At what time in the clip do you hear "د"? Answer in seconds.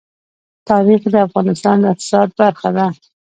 1.13-1.15, 1.81-1.85